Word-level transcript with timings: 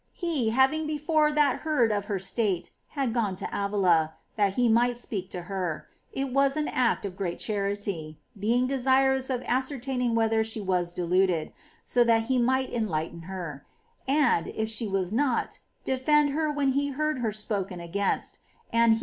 He, 0.13 0.49
having 0.49 0.87
before 0.87 1.31
that 1.31 1.57
heard 1.59 1.91
of 1.91 2.05
her 2.05 2.17
state, 2.17 2.71
had 2.97 3.13
gone 3.13 3.35
to 3.35 3.47
Avila, 3.53 4.15
that 4.35 4.55
he 4.55 4.67
might 4.67 4.97
speak 4.97 5.29
to 5.29 5.43
her,— 5.43 5.89
it 6.11 6.33
was 6.33 6.57
an 6.57 6.67
act 6.69 7.05
of 7.05 7.15
great 7.15 7.37
charity,— 7.37 8.17
being 8.45 8.65
desirous 8.65 9.29
of 9.29 9.43
ascertaining 9.43 10.15
whether 10.15 10.43
she 10.43 10.59
was 10.59 10.91
deluded, 10.91 11.53
so 11.83 12.03
that 12.03 12.23
he 12.23 12.39
might 12.39 12.73
en 12.73 12.87
lighten 12.87 13.21
her, 13.29 13.63
and, 14.07 14.47
if 14.47 14.69
she 14.71 14.87
was 14.87 15.13
not, 15.13 15.59
defend 15.83 16.31
her 16.31 16.51
when 16.51 16.69
he 16.71 16.87
heard 16.87 17.19
her 17.19 17.31
spoken 17.31 17.79
against; 17.79 18.39
and 18.39 18.39
he 18.39 18.43
was 18.43 18.55
much 18.55 18.81
satisfied. 18.93 18.99